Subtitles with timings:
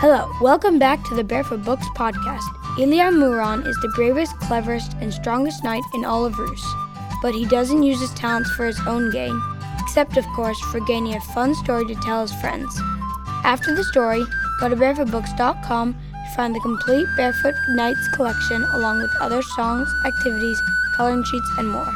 [0.00, 2.46] Hello, welcome back to the Barefoot Books podcast.
[2.78, 6.64] Ilya Murom is the bravest, cleverest, and strongest knight in all of Rus,
[7.20, 9.36] but he doesn't use his talents for his own gain,
[9.80, 12.80] except, of course, for gaining a fun story to tell his friends.
[13.42, 14.22] After the story,
[14.60, 20.62] go to barefootbooks.com to find the complete Barefoot Knights collection along with other songs, activities,
[20.94, 21.92] coloring sheets, and more.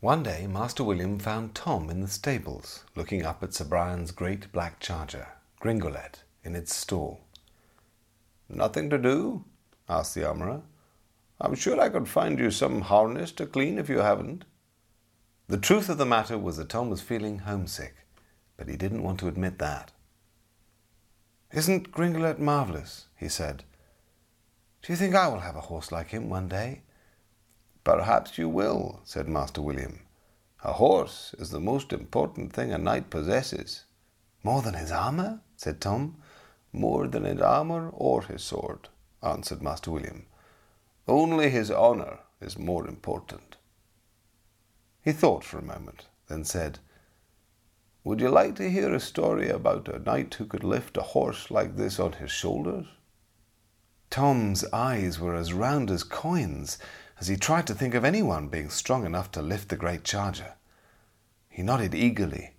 [0.00, 4.50] One day, Master William found Tom in the stables, looking up at Sir Brian's great
[4.50, 5.28] black charger,
[5.58, 7.20] Gringolet, in its stall.
[8.48, 9.44] Nothing to do?
[9.90, 10.62] asked the armourer.
[11.38, 14.46] I'm sure I could find you some harness to clean if you haven't.
[15.48, 17.94] The truth of the matter was that Tom was feeling homesick,
[18.56, 19.92] but he didn't want to admit that.
[21.52, 23.08] Isn't Gringolet marvellous?
[23.16, 23.64] he said.
[24.80, 26.84] Do you think I will have a horse like him one day?
[27.96, 29.98] Perhaps you will, said Master William.
[30.62, 33.84] A horse is the most important thing a knight possesses.
[34.44, 35.40] More than his armour?
[35.56, 36.22] said Tom.
[36.72, 38.88] More than his armour or his sword,
[39.24, 40.26] answered Master William.
[41.08, 43.56] Only his honour is more important.
[45.02, 46.78] He thought for a moment, then said,
[48.04, 51.50] Would you like to hear a story about a knight who could lift a horse
[51.50, 52.86] like this on his shoulders?
[54.10, 56.78] Tom's eyes were as round as coins,
[57.20, 60.54] as he tried to think of anyone being strong enough to lift the great charger.
[61.50, 62.54] He nodded eagerly.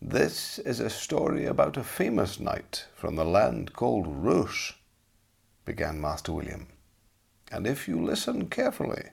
[0.00, 4.72] This is a story about a famous knight from the land called Rus,
[5.66, 6.68] began Master William.
[7.50, 9.10] And if you listen carefully,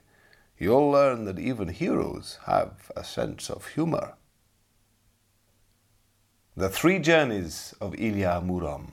[0.58, 4.14] you'll learn that even heroes have a sense of humor.
[6.56, 8.92] The Three Journeys of Ilya Murom,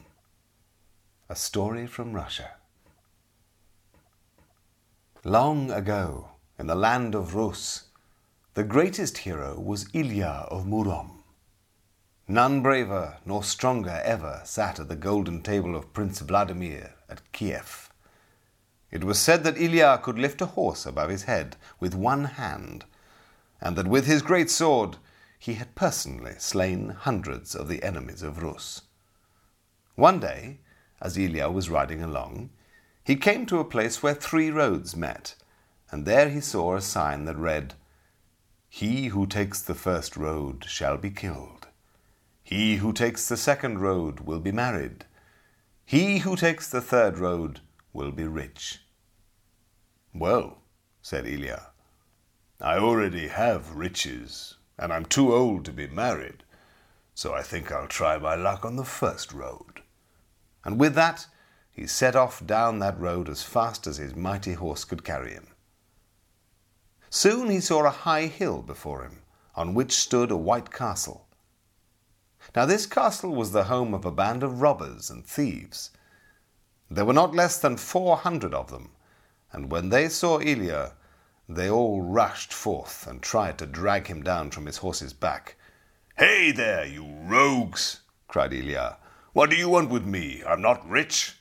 [1.29, 2.51] a story from Russia.
[5.27, 7.89] Long ago, in the land of Rus,
[8.53, 11.21] the greatest hero was Ilya of Murom.
[12.29, 17.91] None braver nor stronger ever sat at the golden table of Prince Vladimir at Kiev.
[18.89, 22.85] It was said that Ilya could lift a horse above his head with one hand,
[23.59, 24.95] and that with his great sword
[25.37, 28.83] he had personally slain hundreds of the enemies of Rus.
[29.95, 30.59] One day,
[31.01, 32.51] as Ilya was riding along,
[33.07, 35.33] he came to a place where three roads met,
[35.89, 37.73] and there he saw a sign that read,
[38.67, 41.67] He who takes the first road shall be killed.
[42.43, 45.05] He who takes the second road will be married.
[45.85, 47.61] He who takes the third road
[47.93, 48.81] will be rich.
[50.13, 50.57] Well,
[51.01, 51.67] said Ilya,
[52.59, 56.43] I already have riches, and I'm too old to be married,
[57.15, 59.81] so I think I'll try my luck on the first road.
[60.65, 61.27] And with that,
[61.77, 65.45] he set off down that road as fast as his mighty horse could carry him.
[67.11, 69.21] Soon he saw a high hill before him,
[69.53, 71.27] on which stood a white castle.
[72.55, 75.91] Now this castle was the home of a band of robbers and thieves.
[76.89, 78.93] There were not less than four hundred of them,
[79.51, 80.93] and when they saw Ilya,
[81.47, 85.55] they all rushed forth and tried to drag him down from his horse's back.
[86.17, 88.01] Hey there, you rogues!
[88.27, 88.97] cried Ilya.
[89.33, 90.41] What do you want with me?
[90.43, 91.36] I'm not rich.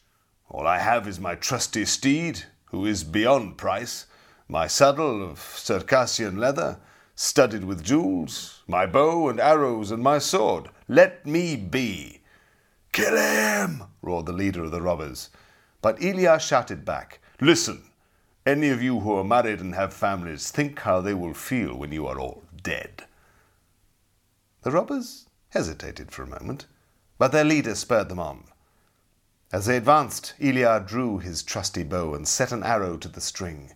[0.48, 4.06] All I have is my trusty steed, who is beyond price,
[4.48, 6.78] my saddle of Circassian leather,
[7.14, 10.68] studded with jewels, my bow and arrows, and my sword.
[10.88, 12.20] Let me be.
[12.92, 13.84] Kill him!
[14.02, 15.30] roared the leader of the robbers.
[15.82, 17.90] But Ilya shouted back, Listen,
[18.46, 21.90] any of you who are married and have families, think how they will feel when
[21.90, 23.04] you are all dead.
[24.62, 26.66] The robbers hesitated for a moment,
[27.18, 28.44] but their leader spurred them on.
[29.52, 33.72] As they advanced, Ilya drew his trusty bow and set an arrow to the string.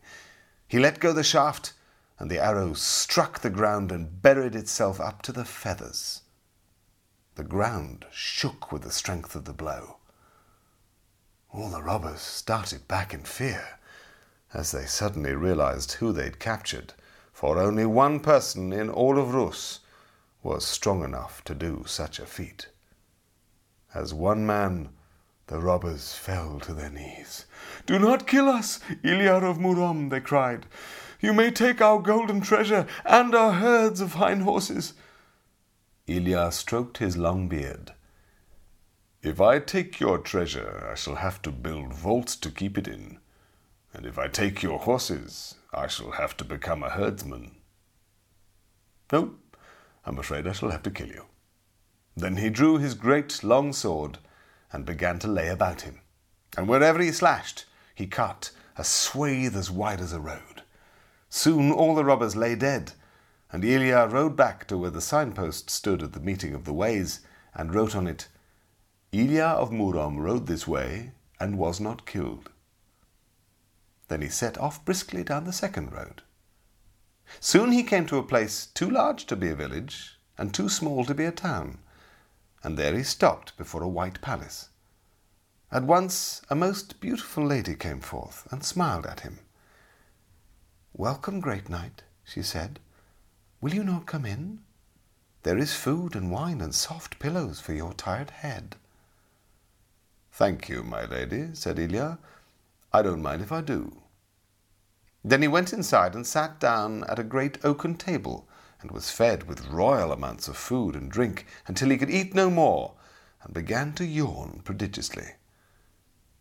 [0.66, 1.72] He let go the shaft,
[2.18, 6.22] and the arrow struck the ground and buried itself up to the feathers.
[7.36, 9.98] The ground shook with the strength of the blow.
[11.50, 13.80] All the robbers started back in fear
[14.52, 16.92] as they suddenly realized who they'd captured,
[17.32, 19.80] for only one person in all of Rus
[20.42, 22.68] was strong enough to do such a feat.
[23.94, 24.90] As one man,
[25.50, 27.44] the robbers fell to their knees.
[27.84, 30.66] Do not kill us, Ilya of Murom, they cried.
[31.20, 34.94] You may take our golden treasure and our herds of fine horses.
[36.06, 37.94] Ilya stroked his long beard.
[39.22, 43.18] If I take your treasure, I shall have to build vaults to keep it in.
[43.92, 47.56] And if I take your horses, I shall have to become a herdsman.
[49.12, 49.34] No,
[50.06, 51.24] I'm afraid I shall have to kill you.
[52.16, 54.18] Then he drew his great long sword
[54.72, 56.00] and began to lay about him.
[56.56, 60.62] And wherever he slashed, he cut a swathe as wide as a road.
[61.28, 62.92] Soon all the robbers lay dead,
[63.52, 67.20] and Ilya rode back to where the signpost stood at the meeting of the ways
[67.54, 68.28] and wrote on it,
[69.12, 72.50] Ilya of Murom rode this way and was not killed.
[74.08, 76.22] Then he set off briskly down the second road.
[77.38, 81.04] Soon he came to a place too large to be a village and too small
[81.04, 81.78] to be a town,
[82.62, 84.68] and there he stopped before a white palace.
[85.72, 89.38] At once a most beautiful lady came forth and smiled at him.
[90.92, 92.80] Welcome, great knight, she said.
[93.60, 94.60] Will you not come in?
[95.42, 98.76] There is food and wine and soft pillows for your tired head.
[100.32, 102.18] Thank you, my lady, said Ilya.
[102.92, 104.02] I don't mind if I do.
[105.24, 108.48] Then he went inside and sat down at a great oaken table,
[108.80, 112.50] and was fed with royal amounts of food and drink until he could eat no
[112.50, 112.94] more,
[113.42, 115.34] and began to yawn prodigiously.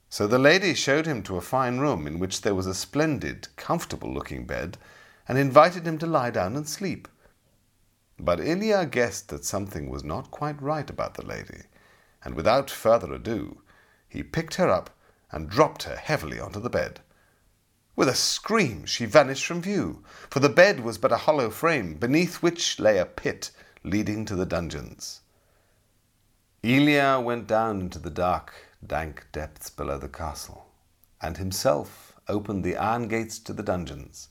[0.10, 3.48] So the lady showed him to a fine room in which there was a splendid,
[3.56, 4.78] comfortable looking bed,
[5.28, 7.08] and invited him to lie down and sleep.
[8.18, 11.64] But Ilya guessed that something was not quite right about the lady,
[12.24, 13.62] and without further ado,
[14.08, 14.90] he picked her up
[15.32, 17.02] and dropped her heavily onto the bed.
[18.00, 21.96] With a scream, she vanished from view, for the bed was but a hollow frame,
[21.96, 23.52] beneath which lay a pit
[23.84, 25.20] leading to the dungeons.
[26.64, 28.54] Ilya went down into the dark,
[28.88, 30.68] dank depths below the castle,
[31.22, 34.30] and himself opened the iron gates to the dungeons,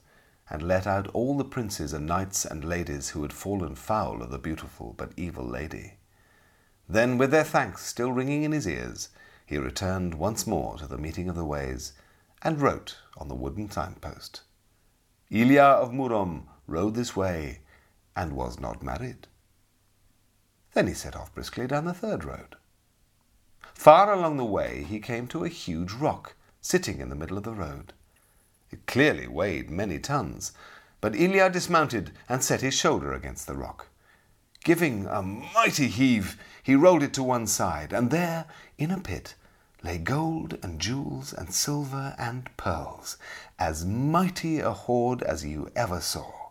[0.48, 4.30] and let out all the princes and knights and ladies who had fallen foul of
[4.30, 5.98] the beautiful but evil lady.
[6.88, 9.10] Then, with their thanks still ringing in his ears,
[9.44, 11.92] he returned once more to the meeting of the ways,
[12.42, 14.42] and wrote on the wooden signpost,
[15.30, 17.60] Ilya of Murom rode this way,
[18.14, 19.26] and was not married.
[20.72, 22.56] Then he set off briskly down the third road.
[23.74, 27.44] Far along the way he came to a huge rock sitting in the middle of
[27.44, 27.92] the road.
[28.70, 30.52] It clearly weighed many tons,
[31.00, 33.86] but Ilya dismounted and set his shoulder against the rock.
[34.64, 38.46] Giving a mighty heave, he rolled it to one side, and there,
[38.76, 39.34] in a pit,
[39.88, 43.16] lay gold and jewels and silver and pearls,
[43.58, 46.50] as mighty a hoard as you ever saw.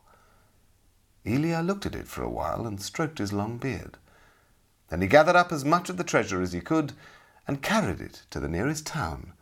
[1.23, 3.99] Ilya looked at it for a while and stroked his long beard.
[4.89, 6.93] Then he gathered up as much of the treasure as he could
[7.47, 9.33] and carried it to the nearest town,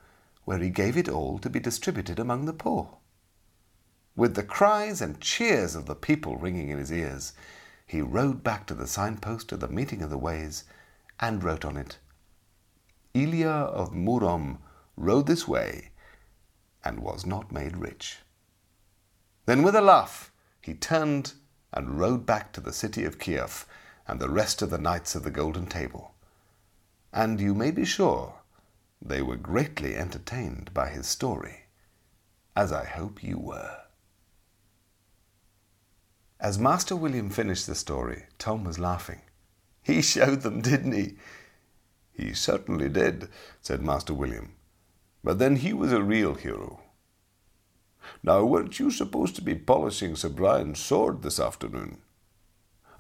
[0.44, 2.98] where he gave it all to be distributed among the poor.
[4.14, 7.32] With the cries and cheers of the people ringing in his ears,
[7.88, 10.66] he rode back to the signpost of the meeting of the ways
[11.18, 11.98] and wrote on it,
[13.16, 14.60] Ilya of Murom
[14.96, 15.92] rode this way
[16.84, 18.20] and was not made rich.
[19.46, 20.32] Then with a laugh
[20.62, 21.34] he turned
[21.74, 23.66] and rode back to the city of Kiev
[24.08, 26.16] and the rest of the knights of the Golden Table
[27.16, 28.42] and you may be sure
[29.02, 31.62] they were greatly entertained by his story,
[32.58, 33.78] as I hope you were.
[36.38, 39.22] As Master William finished the story, Tom was laughing.
[39.82, 41.16] He showed them, didn't he?
[42.18, 43.30] He certainly did,
[43.62, 44.54] said Master William.
[45.24, 46.82] But then he was a real hero.
[48.24, 51.98] Now, weren't you supposed to be polishing Sir Brian's sword this afternoon?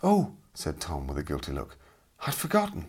[0.03, 1.77] Oh, said Tom with a guilty look,
[2.25, 2.87] I'd forgotten.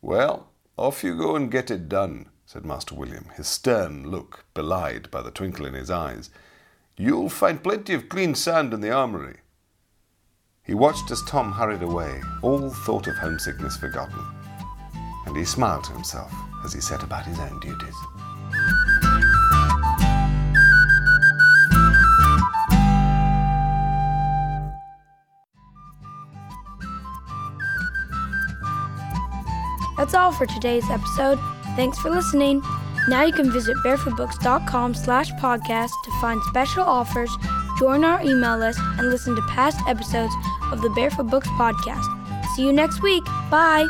[0.00, 5.10] Well, off you go and get it done, said Master William, his stern look belied
[5.10, 6.30] by the twinkle in his eyes.
[6.96, 9.38] You'll find plenty of clean sand in the armory.
[10.62, 14.24] He watched as Tom hurried away, all thought of homesickness forgotten,
[15.26, 16.32] and he smiled to himself
[16.64, 17.94] as he set about his own duties.
[29.96, 31.38] That's all for today's episode.
[31.76, 32.62] Thanks for listening.
[33.08, 37.30] Now you can visit barefootbooks.com slash podcast to find special offers,
[37.78, 40.34] join our email list, and listen to past episodes
[40.72, 42.04] of the Barefoot Books podcast.
[42.54, 43.24] See you next week.
[43.50, 43.86] Bye.